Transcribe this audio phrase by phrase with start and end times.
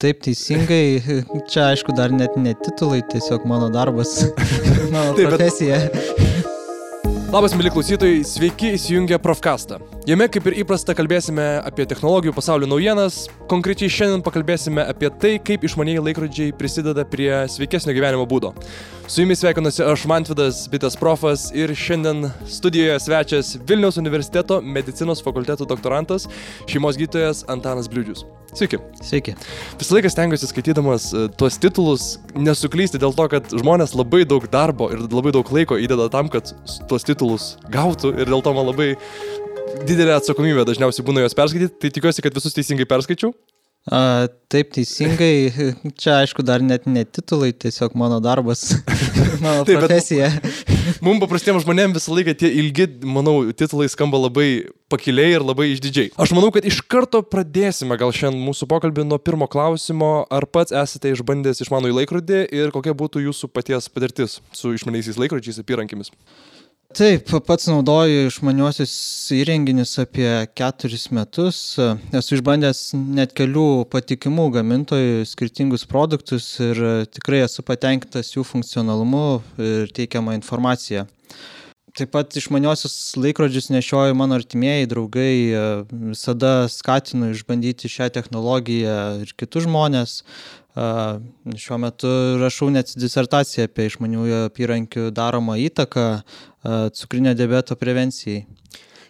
[0.00, 1.02] Taip, teisingai.
[1.52, 4.16] Čia, aišku, dar net ne titulai, tiesiog mano darbas,
[4.94, 5.82] mano Taip, profesija.
[5.92, 6.29] Bet...
[7.30, 9.76] Labas, mėly klausytojai, sveiki įsijungę Profkastą.
[10.08, 13.20] Jame, kaip ir įprasta, kalbėsime apie technologijų pasaulio naujienas.
[13.46, 18.50] Konkrečiai šiandien pakalbėsime apie tai, kaip išmaniai laikrodžiai prisideda prie sveikesnio gyvenimo būdo.
[19.06, 25.70] Su jumis sveikinuosi aš, Mantvidas, bitės profas ir šiandien studijoje svečias Vilniaus universiteto medicinos fakulteto
[25.70, 26.26] doktorantas,
[26.66, 28.26] šeimos gydytojas Antanas Bliūdžius.
[28.54, 28.80] Sveiki.
[29.02, 29.34] Sveiki.
[29.78, 34.88] Visą laiką stengiuosi skaitydamas e, tuos titulus nesuklysti dėl to, kad žmonės labai daug darbo
[34.90, 36.50] ir labai daug laiko įdeda tam, kad
[36.90, 37.19] tuos titulus
[37.72, 38.90] gautų ir dėl to man labai
[39.86, 43.34] didelė atsakomybė dažniausiai būna juos perskaityti, tai tikiuosi, kad visus teisingai perskaičiau.
[43.88, 45.48] A, taip, teisingai.
[45.96, 48.74] Čia, aišku, dar net ne titulai, tiesiog mano darbas,
[49.44, 50.28] mano taip, profesija.
[51.00, 56.12] Mums paprastiems žmonėms visą laiką tie ilgi, manau, titulai skamba labai pakiliai ir labai išdidžiai.
[56.20, 60.12] Aš manau, kad iš karto pradėsime gal šiandien mūsų pokalbį nuo pirmo klausimo.
[60.28, 65.20] Ar pats esate išbandęs išmanų į laikrodį ir kokia būtų jūsų paties patirtis su išmaniaisiais
[65.20, 66.12] laikrodžiais ir įrankimis?
[66.90, 68.92] Taip, pats naudoju išmaniuosius
[69.36, 70.26] įrenginius apie
[70.58, 71.60] keturis metus.
[72.18, 76.80] Esu išbandęs net kelių patikimų gamintojų skirtingus produktus ir
[77.14, 81.06] tikrai esu patenkintas jų funkcionalumu ir teikiamą informaciją.
[81.94, 85.34] Taip pat išmaniosius laikrodžius nešioju mano artimieji draugai,
[86.10, 90.20] visada skatinu išbandyti šią technologiją ir kitus žmonės.
[90.74, 96.06] Šiuo metu rašau net disertaciją apie išmaniųjų apyrankių daromą įtaką
[96.94, 98.44] cukrinio diabeto prevencijai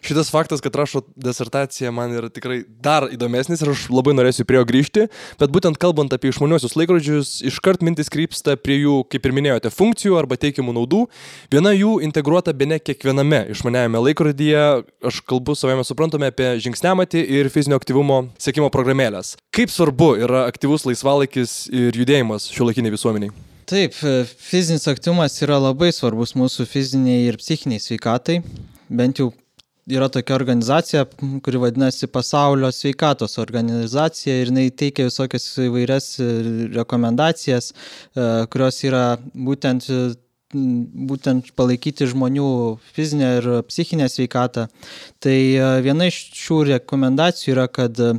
[0.01, 4.59] šitas faktas, kad rašo disertaciją, man yra tikrai dar įdomesnis ir aš labai norėsiu prie
[4.59, 5.07] jo grįžti,
[5.39, 10.17] bet būtent kalbant apie išmaniosius laikrodžius, iškart mintis krypsta prie jų, kaip ir minėjote, funkcijų
[10.19, 11.03] arba teikiamų naudų.
[11.53, 14.65] Viena jų integruota be ne kiekviename išmaniajame laikrodyje,
[15.11, 19.35] aš kalbu savame suprantame apie žingsnematį ir fizinio aktyvumo sėkimo programėlės.
[19.55, 23.33] Kaip svarbu yra aktyvus laisvalaikis ir judėjimas šiuolaikiniai visuomeniai?
[23.71, 23.93] Taip,
[24.35, 28.41] fizinis aktyvumas yra labai svarbus mūsų fiziniai ir psichiniai sveikatai.
[28.91, 29.29] Bent jau
[29.91, 31.05] yra tokia organizacija,
[31.43, 36.09] kuri vadinasi Pasaulio sveikatos organizacija ir jinai teikia visokias įvairias
[36.75, 39.89] rekomendacijas, e, kurios yra būtent
[40.53, 42.47] būtent palaikyti žmonių
[42.95, 44.67] fizinę ir psichinę sveikatą.
[45.23, 48.11] Tai e, viena iš šių rekomendacijų yra, kad e,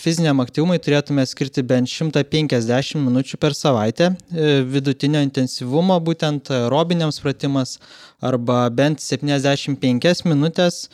[0.00, 7.78] fiziniam aktyvumui turėtume skirti bent 150 minučių per savaitę e, vidutinio intensyvumo, būtent aerobiniams pratimas,
[8.18, 10.88] arba bent 75 minutės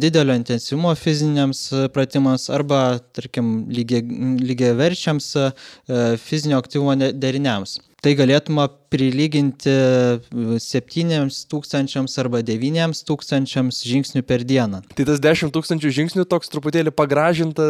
[0.00, 4.00] didelio intensyvumo fiziniams pratimams arba, tarkim, lygiai,
[4.40, 5.34] lygiai verčiams
[6.24, 9.72] fizinio aktyvumo deriniams tai galėtume prilyginti
[10.64, 14.82] 7 tūkstančiams arba 9 tūkstančiams žingsnių per dieną.
[14.98, 17.66] Tai tas 10 tūkstančių žingsnių toks truputėlį pagražinta,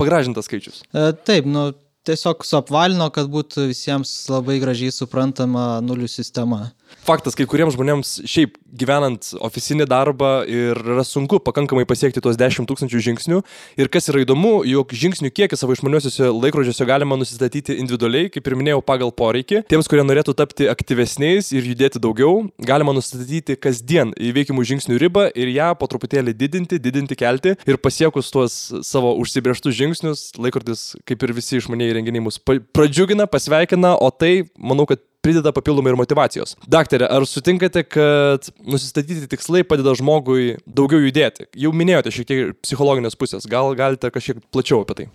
[0.00, 0.82] pagražintas skaičius.
[0.92, 1.70] E, taip, nu,
[2.08, 6.68] tiesiog suapvalino, kad būtų visiems labai gražiai suprantama nulių sistema
[7.06, 12.68] faktas, kai kuriems žmonėms šiaip gyvenant oficinį darbą ir yra sunku pakankamai pasiekti tuos 10
[12.68, 13.40] tūkstančių žingsnių.
[13.80, 18.56] Ir kas yra įdomu, jog žingsnių kiekį savo išmaniosiuose laikrodžiuose galima nusistatyti individualiai, kaip ir
[18.60, 19.64] minėjau, pagal poreikį.
[19.70, 25.52] Tiems, kurie norėtų tapti aktyvesniais ir judėti daugiau, galima nustatyti kasdien įveikimų žingsnių ribą ir
[25.54, 27.56] ją po truputėlį didinti, didinti, kelti.
[27.68, 33.96] Ir pasiekus tuos savo užsibrieštus žingsnius, laikrodis, kaip ir visi išmaniai renginiai, mus pradžiugina, pasveikina,
[33.98, 36.56] o tai, manau, kad prideda papildomai ir motivacijos.
[36.70, 41.48] Daktarė, ar sutinkate, kad nusistatyti tikslai padeda žmogui daugiau judėti?
[41.60, 45.10] Jau minėjote šiek tiek psichologinės pusės, gal galite kažkiek plačiau apie tai?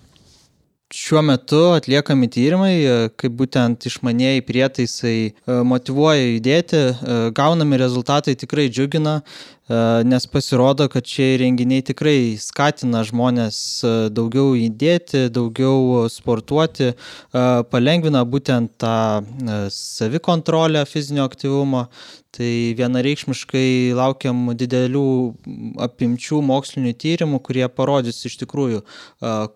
[0.93, 2.73] Šiuo metu atliekami tyrimai,
[3.17, 9.54] kaip būtent išmanėjai prietaisai e, motivuoja judėti, e, gaunami rezultatai tikrai džiugina, e,
[10.05, 13.57] nes pasirodo, kad šie renginiai tikrai skatina žmonės
[14.13, 16.91] daugiau judėti, daugiau sportuoti,
[17.71, 18.97] palengvina būtent tą
[19.73, 21.87] savikontrolę fizinio aktyvumo,
[22.35, 25.03] Tai vienareikšmiškai laukiam didelių
[25.85, 28.81] apimčių mokslinių tyrimų, kurie parodys iš tikrųjų,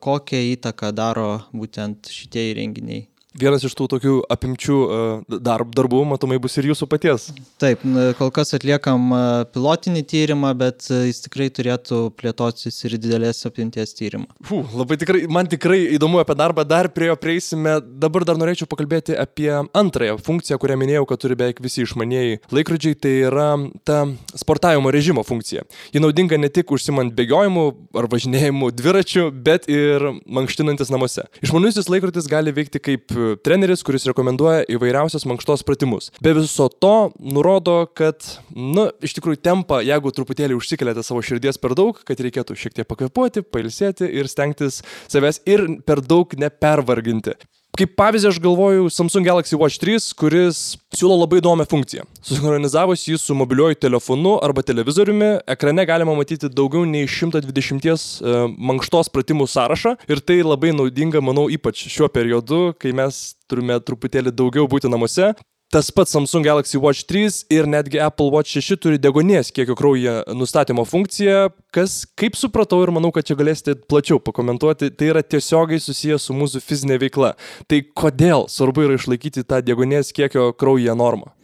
[0.06, 3.04] kokią įtaką daro būtent šitie įrenginiai
[3.38, 7.30] vienas iš tų tokių apimčių e, darb, darbų, matomai, bus ir jūsų paties.
[7.62, 7.84] Taip,
[8.18, 9.22] kol kas atliekam e,
[9.54, 14.26] pilotinį tyrimą, bet e, jis tikrai turėtų plėtotis ir didelės apimties tyrimą.
[14.46, 17.78] Fū, labai tikrai, man tikrai įdomu apie darbą, dar prie jo prieisime.
[18.02, 22.98] Dabar dar norėčiau pakalbėti apie antrąją funkciją, kurią minėjau, kad turi beveik visi išmanieji laikrodžiai,
[22.98, 23.50] tai yra
[23.86, 24.02] ta
[24.38, 25.68] sportavimo režimo funkcija.
[25.94, 27.68] Ji naudinga ne tik užsimant bėgiojimu
[28.00, 31.28] ar važinėjimu dviračiu, bet ir mankštinantis namuose.
[31.46, 36.10] Išmanusis laikrodis gali veikti kaip treneris, kuris rekomenduoja įvairiausias mankštos pratimus.
[36.24, 38.26] Be viso to nurodo, kad,
[38.56, 42.90] nu, iš tikrųjų tempa, jeigu truputėlį užsikeliate savo širdies per daug, kad reikėtų šiek tiek
[42.90, 44.82] pakvepuoti, pailsėti ir stengtis
[45.12, 47.38] savęs ir per daug nepervarginti.
[47.80, 50.58] Kaip pavyzdį aš galvoju Samsung Galaxy Watch 3, kuris
[50.92, 52.04] siūlo labai įdomią funkciją.
[52.20, 58.34] Susinchronizavus jį su mobiliuoju telefonu arba televizoriumi, ekrane galima matyti daugiau nei 120 e,
[58.72, 64.36] mankštos pratimų sąrašą ir tai labai naudinga, manau, ypač šiuo periodu, kai mes turime truputėlį
[64.36, 65.32] daugiau būti namuose.
[65.70, 70.16] Tas pats Samsung Galaxy Watch 3 ir netgi Apple Watch 6 turi degonės kiekio kraujyje
[70.34, 75.78] nustatymo funkciją, kas, kaip supratau ir manau, kad čia galėsite plačiau pakomentuoti, tai yra tiesiogiai
[75.78, 77.36] susijęs su mūsų fizinė veikla.
[77.70, 81.36] Tai kodėl svarbu yra išlaikyti tą degonės kiekio kraujyje normą?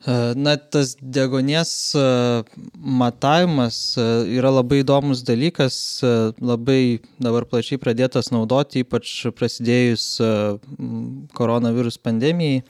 [0.00, 2.02] E, na, tas degonės e,
[2.76, 4.04] matavimas e,
[4.36, 5.76] yra labai įdomus dalykas,
[6.40, 10.10] labai dabar plačiai pradėtas naudoti, ypač prasidėjus
[11.40, 12.66] koronavirus pandemijai.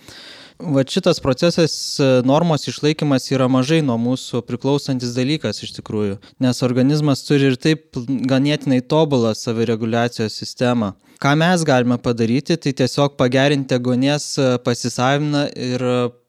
[0.61, 6.61] Va šitas procesas, e, normos išlaikymas yra mažai nuo mūsų priklausantis dalykas iš tikrųjų, nes
[6.67, 7.97] organizmas turi ir taip
[8.29, 10.93] ganėtinai tobulą savireguliacijos sistemą.
[11.21, 15.87] Ką mes galime padaryti, tai tiesiog pagerinti agonės e, pasisaviną ir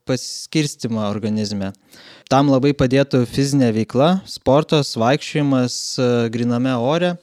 [0.07, 1.73] pasiskirstimą organizme.
[2.31, 7.17] Tam labai padėtų fizinė veikla, sportas, vaikščiojimas e, griname ore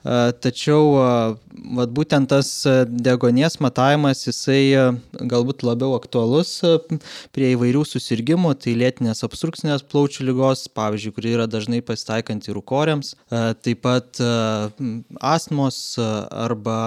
[0.00, 0.94] Tačiau
[1.76, 2.48] vat, būtent tas
[2.88, 6.54] degonės matavimas, jisai galbūt labiau aktualus
[7.36, 13.12] prie įvairių susirgymų, tai lėtinės obstrukcinės plaučių lygos, pavyzdžiui, kuri yra dažnai pasitaikanti rūkoriams,
[13.60, 14.22] taip pat
[15.34, 16.78] astmos arba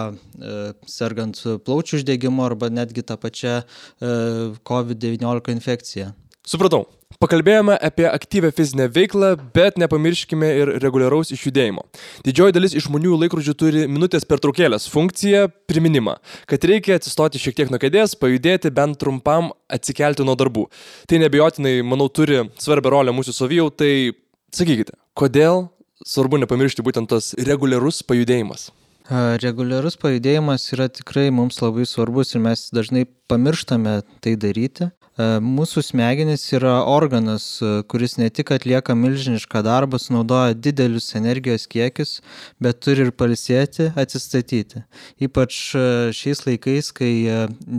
[0.90, 1.38] sergant
[1.68, 3.62] plaučių uždegimu arba netgi tą pačią
[4.02, 6.14] COVID-19 infekciją.
[6.44, 6.84] Supratau.
[7.24, 11.86] Pakalbėjome apie aktyvę fizinę veiklą, bet nepamirškime ir reguliaraus išjudėjimo.
[12.26, 16.18] Didžioji dalis išmaniųjų laikrodžių turi minutės pertraukėlės funkciją- priminimą,
[16.52, 20.68] kad reikia atsistoti šiek tiek nuo kėdės, pajudėti bent trumpam, atsikelti nuo darbų.
[21.08, 24.12] Tai nebejotinai, manau, turi svarbią rolę mūsų savijautai.
[24.52, 25.70] Sakykite, kodėl
[26.06, 28.72] svarbu nepamiršti būtent tas reguliarus pajudėjimas?
[29.10, 34.92] Reguliarus pajudėjimas yra tikrai mums labai svarbus ir mes dažnai pamirštame tai daryti.
[35.14, 41.68] E, mūsų smegenys yra organas, e, kuris ne tik atlieka milžinišką darbą, sunaudoja didelius energijos
[41.70, 42.16] kiekius,
[42.64, 44.82] bet turi ir palsėti, atsistatyti.
[45.22, 45.86] Ypač e,
[46.18, 47.12] šiais laikais, kai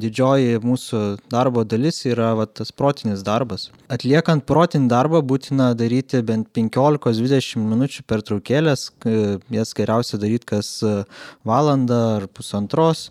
[0.04, 1.02] didžioji mūsų
[1.32, 3.70] darbo dalis yra va, tas protinis darbas.
[3.90, 8.92] Atliekant protinį darbą būtina daryti bent 15-20 minučių per traukėlės,
[9.50, 10.76] jas geriausia daryti kas
[11.44, 13.08] valandą ar pusantros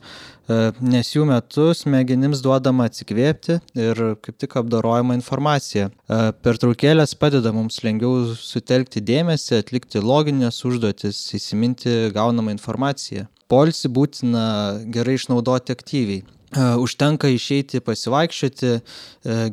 [0.50, 5.90] nes jų metu smegenims duodama atsikvėpti ir kaip tik apdarojama informacija.
[5.90, 13.30] E, pertraukėlės padeda mums lengviau sutelkti dėmesį, atlikti loginės užduotis, įsiminti gaunamą informaciją.
[13.48, 16.26] Polsi būtina gerai išnaudoti aktyviai.
[16.54, 18.74] E, užtenka išeiti pasivaikščioti,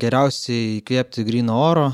[0.02, 1.86] geriausiai įkvėpti grino oro,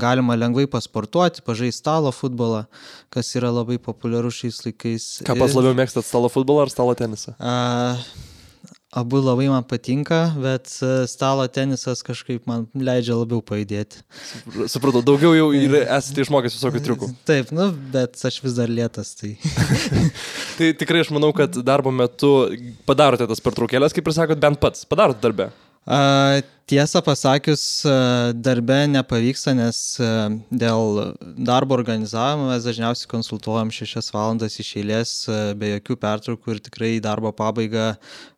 [0.00, 2.64] galima lengvai pasportuoti, pažaisti stalo futbolą,
[3.12, 5.12] kas yra labai populiaru šiais laikais.
[5.28, 7.36] Ką pats labiau mėgstat, stalo futbolą ar stalo tenisą?
[7.36, 8.00] A,
[8.90, 14.00] Abu labai man patinka, bet e, stalo tenisas kažkaip man leidžia labiau pajudėti.
[14.66, 15.52] Supratau, daugiau jau
[15.98, 17.10] esate išmokęs visokių triukų.
[17.28, 19.12] Taip, nu, bet aš vis dar lėtas.
[19.20, 19.30] Tai.
[20.58, 22.32] tai tikrai aš manau, kad darbo metu
[22.88, 24.82] padarote tas pertraukėlės, kaip ir sakot, bent pats.
[24.90, 25.52] Padarote darbę.
[25.86, 27.62] A, tiesą pasakius,
[28.38, 29.78] darbe nepavyksta, nes
[30.50, 35.14] dėl darbo organizavimo mes dažniausiai konsultuojam 6 valandas iš eilės
[35.58, 37.94] be jokių pertraukų ir tikrai darbo pabaiga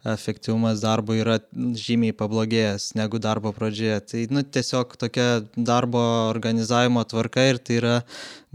[0.09, 4.01] efektyvumas darbo yra žymiai pablogėjęs negu darbo pradžioje.
[4.13, 7.99] Tai nu, tiesiog tokia darbo organizavimo tvarka ir tai yra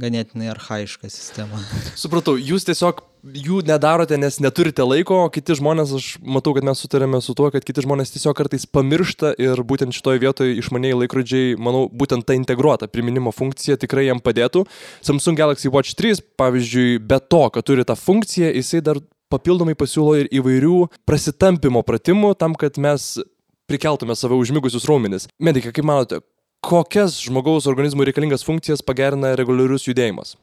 [0.02, 1.62] ganėtinai arhaiška sistema.
[2.04, 6.80] Supratau, jūs tiesiog jų nedarote, nes neturite laiko, o kiti žmonės, aš matau, kad mes
[6.82, 11.58] sutarėme su tuo, kad kiti žmonės tiesiog kartais pamiršta ir būtent šitoje vietoje išmaniai laikrodžiai,
[11.60, 14.66] manau, būtent ta integruota priminimo funkcija tikrai jam padėtų.
[15.06, 20.16] Samsung Galaxy Watch 3, pavyzdžiui, be to, kad turi tą funkciją, jisai dar papildomai pasiūlo
[20.22, 23.18] ir įvairių prasitampimo pratimų tam, kad mes
[23.68, 25.28] prikeltume save užmigusius raumenis.
[25.44, 26.22] Medikai, kaip manote,
[26.64, 30.38] kokias žmogaus organizmui reikalingas funkcijas pagerina reguliarus judėjimas?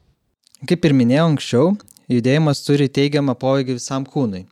[0.69, 1.71] Kaip ir minėjau anksčiau,
[2.11, 4.45] judėjimas turi teigiamą poveikį visam kūnui.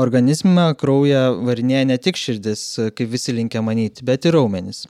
[0.00, 2.62] Organizme kraują varinėja ne tik širdis,
[2.96, 4.86] kaip visi linkia manyti, bet ir raumenis.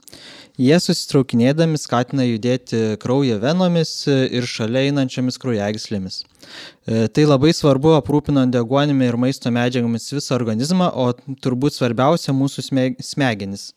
[0.55, 6.21] Jie susitraukinėdami skatina judėti kraują venomis ir šalia einančiomis kraujagyslėmis.
[6.21, 11.09] E, tai labai svarbu aprūpinant deguonimi ir maisto medžiagomis visą organizmą, o
[11.43, 12.63] turbūt svarbiausia mūsų
[13.03, 13.71] smegenis.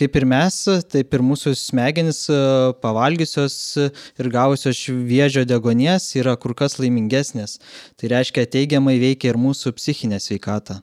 [0.00, 0.54] Kaip ir mes,
[0.88, 2.36] taip ir mūsų smegenys e,
[2.80, 7.58] pavalgysios ir gavusios vėžio degonies yra kur kas laimingesnės.
[8.00, 10.80] Tai reiškia teigiamai veikia ir mūsų psichinę sveikatą.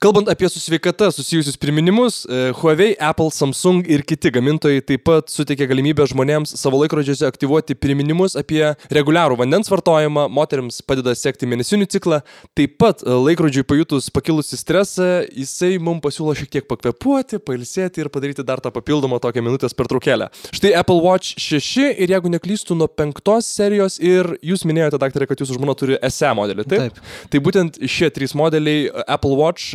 [0.00, 5.30] Kalbant apie su sveikata susijusius priminimus, e, Huawei, Apple, Samsung ir kiti gamintojai taip pat
[5.32, 8.60] suteikia galimybę žmonėms savo laikrodžiuose aktyvuoti priminimus apie
[8.92, 12.18] reguliarų vandens vartojimą, moteriams padeda sekti mėnesinių ciklą,
[12.58, 18.12] taip pat e, laikrodžiui pajutus pakilusi stresą, jisai mums pasiūlo šiek tiek pakvepuoti, pailsėti ir
[18.12, 20.28] padaryti dar tą papildomą tokią minutės pertraukėlę.
[20.50, 25.40] Štai Apple Watch 6 ir jeigu neklystų nuo penktos serijos ir jūs minėjote, daktarė, kad
[25.40, 27.00] jūsų žmona turi SE modelį, taip?
[27.00, 27.02] taip.
[27.32, 29.72] Tai būtent šie trys modeliai Apple Watch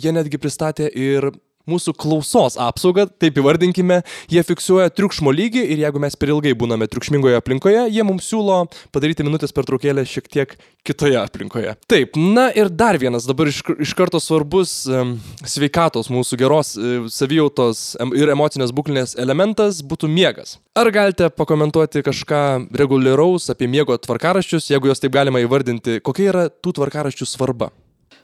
[0.00, 1.30] jie netgi pristatė ir
[1.70, 4.00] mūsų klausos apsaugą, taip įvardinkime,
[4.30, 8.62] jie fiksuoja triukšmo lygį ir jeigu mes per ilgai būname triukšmingoje aplinkoje, jie mums siūlo
[8.94, 10.54] padaryti minutės pertraukėlę šiek tiek
[10.86, 11.74] kitoje aplinkoje.
[11.90, 17.08] Taip, na ir dar vienas dabar iš, iš karto svarbus um, sveikatos mūsų geros uh,
[17.10, 20.60] savijautos ir emocinės būklinės elementas būtų miegas.
[20.76, 22.44] Ar galite pakomentuoti kažką
[22.78, 27.72] reguliaraus apie miego tvarkaraščius, jeigu juos taip galima įvardinti, kokia yra tų tvarkaraščių svarba?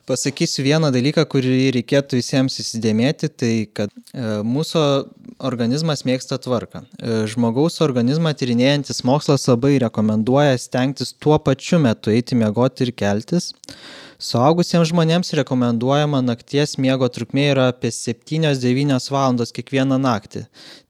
[0.02, 4.82] Pasakysiu vieną dalyką, kurį reikėtų visiems įsidėmėti, tai kad e, mūsų
[5.46, 6.82] organizmas mėgsta tvarką.
[6.98, 13.52] E, žmogaus organizmą tyrinėjantis mokslas labai rekomenduoja stengtis tuo pačiu metu eiti miegoti ir keltis.
[14.22, 20.44] Suaugusiems žmonėms rekomenduojama nakties miego trukmė yra apie 7-9 valandos kiekvieną naktį.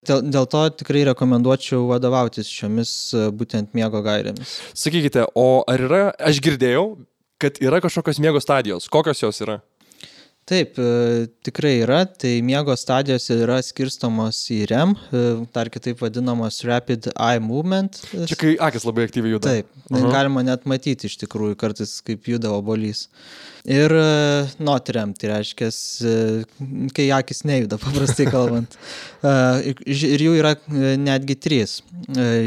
[0.09, 2.92] Dėl, to tikrai rekomenduočiau vadovautis šiomis
[3.37, 4.59] būtent miego gairėmis.
[4.76, 6.87] Sakykite, o ar yra, aš girdėjau,
[7.42, 8.88] kad yra kažkokios miego stadijos.
[8.92, 9.61] Kokios jos yra?
[10.42, 12.00] Taip, e, tikrai yra.
[12.18, 15.20] Tai miego stadijos yra skirstomos į REM, e,
[15.54, 18.00] dar kitaip vadinamos Rapid Eye Movement.
[18.26, 19.52] Čia kai akis labai aktyviai juda.
[19.54, 20.11] Taip, uh -huh.
[20.11, 23.06] galima net matyti iš tikrųjų kartais, kaip juda obolys.
[23.64, 25.70] Ir e, not REM, tai reiškia,
[26.92, 28.75] kai akis nejuda, paprastai kalbant.
[29.87, 30.56] Ir jų yra
[30.99, 31.82] netgi trys.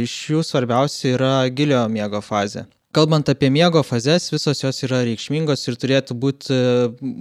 [0.04, 2.68] Iš jų svarbiausia yra gilio miego fazė.
[2.96, 6.60] Kalbant apie miego fazes, visos jos yra reikšmingos ir turėtų būti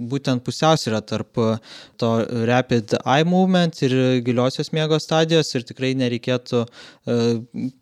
[0.07, 1.39] būtent pusiausvyrą tarp
[1.99, 2.11] to
[2.47, 7.17] rapid eye movement ir giliosios miego stadijos ir tikrai nereikėtų, e,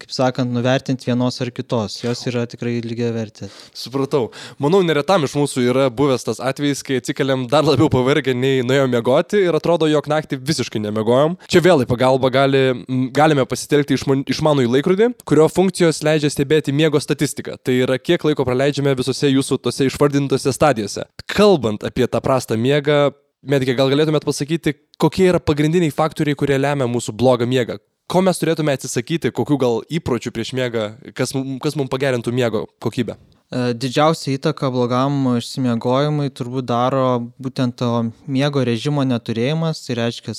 [0.01, 2.00] kaip sakant, nuvertinti vienos ar kitos.
[2.01, 3.51] Jos yra tikrai lygiai vertė.
[3.77, 4.31] Supratau.
[4.57, 8.95] Manau, neretam iš mūsų yra buvęs tas atvejis, kai atsikeliam dar labiau pavargę nei nuėjome
[8.95, 11.38] miegoti ir atrodo, jog naktį visiškai nemiegojom.
[11.45, 12.65] Čia vėl į pagalbą gali,
[13.13, 14.01] galime pasitelkti
[14.33, 17.62] išmanų į laikrodį, kurio funkcijos leidžia stebėti miego statistiką.
[17.62, 21.08] Tai yra kiek laiko praleidžiame visose jūsų tose išvardintose stadijose.
[21.30, 23.13] Kalbant apie tą prastą miegą,
[23.44, 27.80] medikai, gal galėtumėt pasakyti, kokie yra pagrindiniai faktoriai, kurie lemia mūsų blogą miegą?
[28.12, 31.32] Ko mes turėtume atsisakyti, kokių gal įpročių prieš miegą, kas,
[31.63, 33.16] kas mums pagerintų miego kokybę?
[33.16, 37.06] E, didžiausia įtaka blogam išsimiegojimui turbūt daro
[37.42, 37.92] būtent to
[38.28, 40.36] miego režimo neturėjimas, tai reiškia,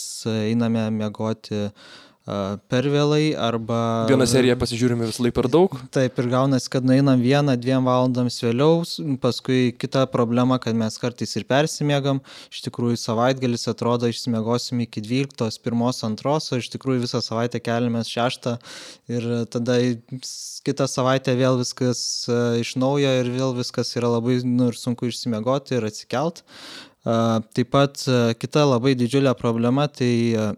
[0.50, 1.68] einame miegoti
[2.24, 4.06] per vėlai arba...
[4.08, 5.74] Vieną seriją pasižiūrime vis laik per daug.
[5.92, 8.80] Taip, ir gaunasi, kad nueinam vieną, dviem valandams vėliau,
[9.20, 15.60] paskui kita problema, kad mes kartais ir persimiegam, iš tikrųjų savaitgalis atrodo išsimiegosim iki 12,
[15.68, 18.54] 1, 2, o iš tikrųjų visą savaitę keliamės 6
[19.12, 19.76] ir tada
[20.64, 22.24] kitą savaitę vėl viskas
[22.60, 26.40] iš naujo ir vėl viskas yra labai nu, ir sunku išsimiegoti ir atsikelt.
[27.04, 28.00] Taip pat
[28.40, 30.12] kita labai didžiulė problema tai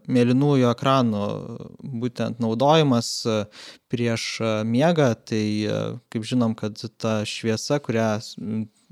[0.07, 1.25] mėlynųjų ekranų
[2.03, 3.11] būtent naudojimas
[3.91, 4.29] prieš
[4.67, 5.11] miegą.
[5.27, 5.43] Tai
[6.13, 8.21] kaip žinom, kad ta šviesa, kurią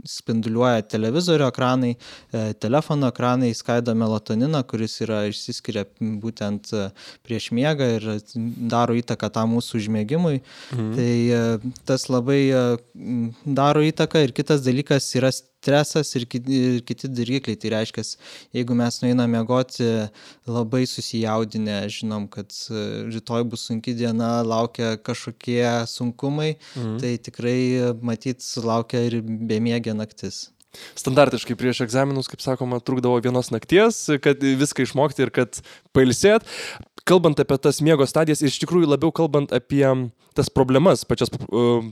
[0.05, 1.93] spinduliuoja televizorių ekranai,
[2.61, 6.73] telefono ekranai skaido melatoniną, kuris yra išsiskiria būtent
[7.25, 8.09] prieš miegą ir
[8.75, 10.43] daro įtaką tam mūsų užmėgimui.
[10.75, 10.91] Mhm.
[10.99, 12.43] Tai tas labai
[13.47, 15.31] daro įtaką ir kitas dalykas yra
[15.65, 17.59] stresas ir kiti, ir kiti dirgikliai.
[17.61, 18.05] Tai reiškia,
[18.57, 19.89] jeigu mes nueiname miegoti
[20.47, 26.99] labai susijaudinę, žinom, kad e, rytoj bus sunki diena, laukia kažkokie sunkumai, mhm.
[27.01, 30.49] tai tikrai matyt laukia ir bemiegė naktis.
[30.99, 35.61] Standartiškai prieš egzaminus, kaip sakoma, trukdavo vienos nakties, kad viską išmokti ir kad
[35.95, 36.47] pailsėt.
[37.05, 39.85] Kalbant apie tas miego stadijas ir iš tikrųjų labiau kalbant apie
[40.35, 41.85] tas problemas, pačias uh,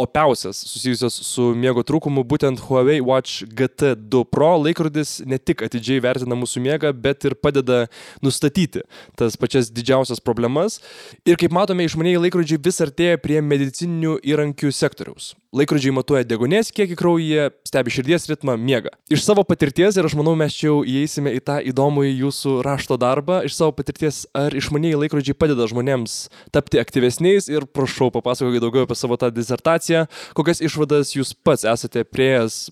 [0.00, 6.38] opiausias susijusios su miego trūkumu, būtent Huawei Watch GT2 Pro laikrodis ne tik atidžiai vertina
[6.38, 7.84] mūsų miegą, bet ir padeda
[8.24, 8.86] nustatyti
[9.18, 10.80] tas pačias didžiausias problemas.
[11.28, 15.34] Ir kaip matome, išmaniai laikrodžiai vis artėja prie medicininių įrankių sektoriaus.
[15.52, 18.88] Laikrodžiai matuoja degonės kiekį kraujyje, stebi širdies ritmą, miegą.
[19.12, 22.96] Iš savo patirties, ir aš manau, mes čia jau įeisime į tą įdomų jūsų rašto
[22.96, 26.14] darbą, iš savo patirties, ar išmaniai laikrodžiai padeda žmonėms
[26.56, 32.06] tapti aktyvesniais ir prašau, papasakokit daugiau apie savo tą disertaciją, kokias išvadas jūs pats esate
[32.08, 32.62] prieėjęs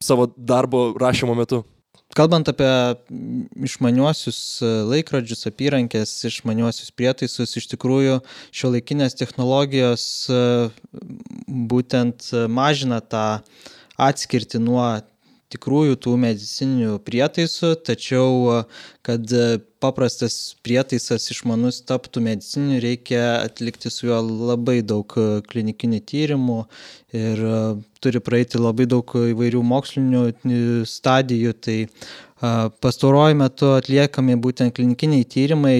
[0.00, 1.60] savo darbo rašymo metu.
[2.14, 2.70] Kalbant apie
[3.66, 4.38] išmaniuosius
[4.86, 8.20] laikrodžius, apyrankės, išmaniuosius prietaisus, iš tikrųjų
[8.54, 10.04] šio laikinės technologijos
[11.74, 13.26] būtent mažina tą
[13.98, 14.86] atskirti nuo
[15.52, 18.64] tikrųjų tų medicininių prietaisų, tačiau
[19.04, 19.34] kad
[19.84, 25.16] paprastas prietaisas išmanus taptų medicininiu, reikia atlikti su juo labai daug
[25.50, 26.60] klinikinių tyrimų
[27.14, 27.42] ir
[28.02, 30.24] turi praeiti labai daug įvairių mokslinių
[30.88, 31.56] stadijų.
[31.64, 31.78] Tai
[32.82, 35.76] Pastaruoju metu atliekami būtent klinikiniai tyrimai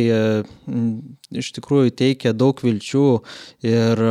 [1.35, 3.09] iš tikrųjų teikia daug vilčių
[3.68, 4.02] ir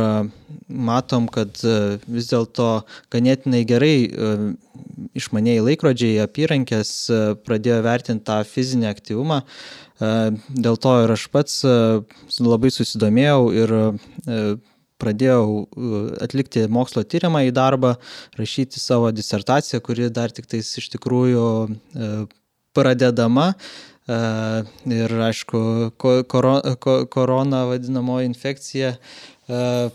[0.68, 1.56] matom, kad
[2.04, 2.68] vis dėlto
[3.14, 3.96] ganėtinai gerai
[5.14, 6.90] išmaniai laikrodžiai apyrankės
[7.46, 9.40] pradėjo vertinti tą fizinį aktyvumą.
[10.00, 11.60] Dėl to ir aš pats
[12.42, 13.74] labai susidomėjau ir
[15.00, 15.46] pradėjau
[16.24, 17.94] atlikti mokslo tyrimą į darbą,
[18.38, 21.48] rašyti savo disertaciją, kuri dar tik tais iš tikrųjų
[22.74, 23.52] pradedama.
[24.04, 25.58] Ir aišku,
[25.96, 28.94] korona vadinamoji infekcija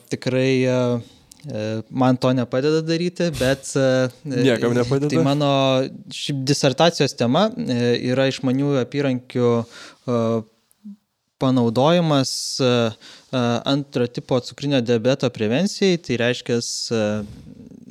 [0.09, 0.51] tikrai
[1.89, 3.71] man to nepadeda daryti, bet...
[4.25, 5.09] Niekam nepadeda.
[5.15, 5.51] Tai mano
[6.45, 9.51] disertacijos tema yra išmaniųjų apyrankių
[11.39, 12.31] panaudojimas
[13.31, 15.97] antro tipo cukrinio diabeto prevencijai.
[16.03, 16.59] Tai reiškia,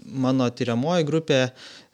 [0.08, 1.42] mano tyriamoji grupė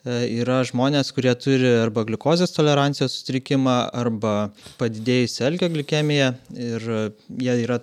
[0.05, 6.85] yra žmonės, kurie turi arba gliukozės tolerancijos sutrikimą, arba padidėjusią elgio glikemiją ir
[7.41, 7.79] jie yra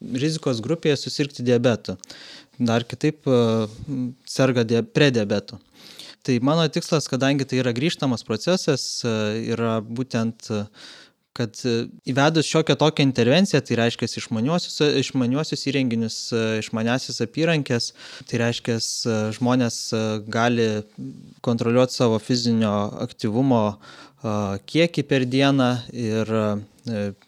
[0.00, 1.98] rizikos grupėje susirgti diabetu.
[2.60, 3.24] Dar kitaip
[4.28, 5.58] serga prediabetu.
[6.20, 10.50] Tai mano tikslas, kadangi tai yra grįžtamas procesas, yra būtent
[11.40, 11.56] kad
[12.10, 16.18] įvedus šiokią tokią intervenciją, tai reiškia išmaniuosius, išmaniuosius įrenginius,
[16.60, 17.92] išmaniasis apyrankės,
[18.28, 18.76] tai reiškia
[19.38, 19.78] žmonės
[20.28, 20.68] gali
[21.46, 22.74] kontroliuoti savo fizinio
[23.06, 23.62] aktyvumo
[24.68, 26.34] kiekį per dieną ir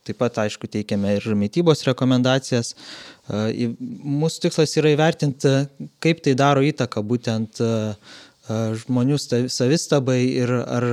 [0.06, 2.74] taip pat, aišku, teikiame ir mytybos rekomendacijas.
[3.28, 5.54] Mūsų tikslas yra įvertinti,
[6.02, 7.62] kaip tai daro įtaką būtent
[8.82, 9.18] žmonių
[9.52, 10.88] savistabai ir ar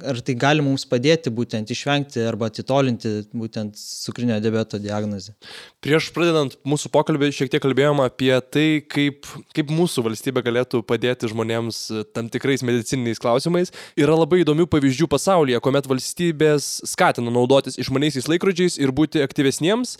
[0.00, 5.34] ar tai gali mums padėti būtent išvengti arba atitolinti būtent cukrinio diabeto diagnozę.
[5.84, 11.30] Prieš pradedant mūsų pokalbį šiek tiek kalbėjome apie tai, kaip, kaip mūsų valstybė galėtų padėti
[11.32, 11.80] žmonėms
[12.16, 13.72] tam tikrais medicininiais klausimais.
[13.98, 19.98] Yra labai įdomių pavyzdžių pasaulyje, kuomet valstybės skatina naudotis išmaniaisiais laikrodžiais ir būti aktyvesniems.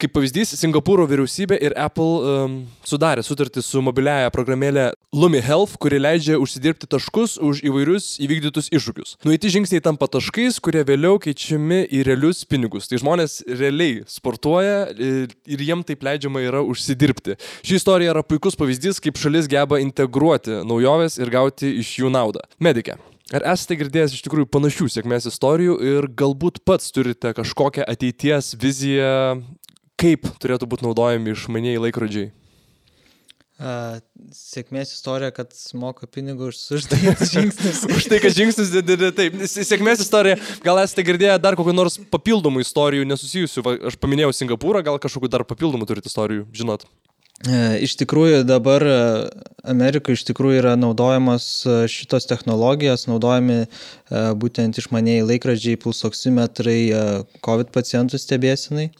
[0.00, 2.54] Kaip pavyzdys, Singapūro vyriausybė ir Apple um,
[2.88, 9.18] sudarė sutartį su mobiliaja programėlė Lumi Health, kuri leidžia užsidirbti taškus už įvairius įvykdytus iššūkius.
[9.30, 12.88] Nueiti žingsniai tampa taškais, kurie vėliau keičiami į realius pinigus.
[12.90, 17.36] Tai žmonės realiai sportuoja ir jiem taip leidžiama yra užsidirbti.
[17.62, 22.42] Ši istorija yra puikus pavyzdys, kaip šalis geba integruoti naujoves ir gauti iš jų naudą.
[22.58, 22.98] Medikė.
[23.30, 29.14] Ar esate girdėjęs iš tikrųjų panašių sėkmės istorijų ir galbūt pats turite kažkokią ateities viziją
[29.94, 32.32] kaip turėtų būti naudojami išmanieji laikrodžiai?
[33.60, 37.82] Sėkmės istorija, kad moka pinigus už tai žingsnius.
[37.92, 39.10] už tai, kad žingsnius didina.
[39.12, 40.38] Taip, sėkmės istorija.
[40.64, 43.64] Gal esate girdėję dar kokių nors papildomų istorijų nesusijusių?
[43.66, 46.88] Va, aš paminėjau Singapūrą, gal kažkokių dar papildomų turite istorijų, žinot?
[47.80, 48.84] Iš tikrųjų dabar
[49.64, 51.46] Amerikoje iš tikrųjų yra naudojamos
[51.88, 53.62] šitos technologijos, naudojami
[54.40, 56.80] būtent išmaniai laikrodžiai, pulsoksimetrai
[57.40, 58.90] COVID pacientų stebėsinai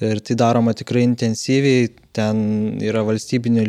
[0.00, 2.38] ir tai daroma tikrai intensyviai, ten
[2.82, 3.64] yra valstybinių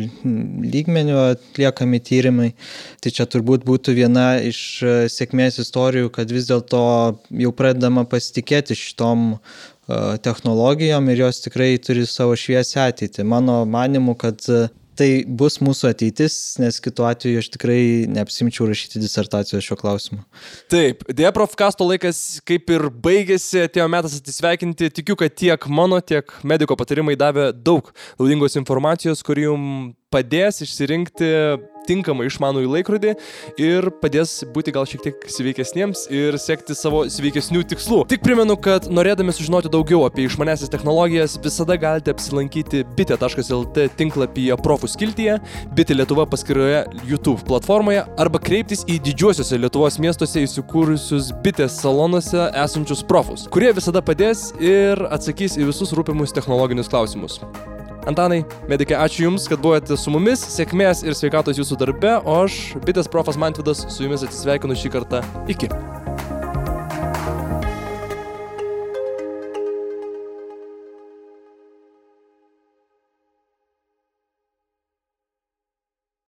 [0.66, 2.50] lygmenių atliekami tyrimai.
[3.02, 6.82] Tai čia turbūt būtų viena iš e, sėkmės istorijų, kad vis dėlto
[7.42, 9.38] jau pradedama pasitikėti šitom e,
[10.22, 13.26] technologijom ir jos tikrai turi savo šviesę ateitį.
[13.26, 14.42] Mano manimu, kad
[14.98, 17.80] tai bus mūsų ateitis, nes kitu atveju aš tikrai
[18.10, 20.22] neapsimčiau rašyti disertacijos šio klausimu.
[20.72, 24.90] Taip, dėja, profkasto laikas kaip ir baigėsi, atėjo metas atsisveikinti.
[25.00, 31.30] Tikiu, kad tiek mano, tiek mediko patarimai davė daug naudingos informacijos, kuri jums padės išsirinkti
[31.88, 33.14] tinkamą išmanų į laikrodį
[33.62, 38.02] ir padės būti gal šiek tiek sveikesniems ir siekti savo sveikesnių tikslų.
[38.10, 44.90] Tik primenu, kad norėdami sužinoti daugiau apie išmanesis technologijas, visada galite apsilankyti bitė.lt tinklapyje profų
[44.92, 45.38] skiltyje,
[45.76, 53.04] bitė Lietuva paskyroje YouTube platformoje arba kreiptis į didžiuosiuose Lietuvos miestuose įsikūrusius bitės salonuose esančius
[53.06, 57.40] profus, kurie visada padės ir atsakys į visus rūpimus technologinius klausimus.
[58.06, 62.76] Antanai, medikė, ačiū Jums, kad buvote su mumis, sėkmės ir sveikatos Jūsų darbe, o aš,
[62.86, 65.24] bitės profas Mantvidas, su Jumis atsisveikinu šį kartą.
[65.50, 65.72] Iki.